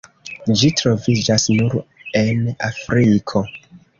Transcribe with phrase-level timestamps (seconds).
[0.61, 1.77] Ĝi troviĝas nur
[2.23, 3.45] en Afriko.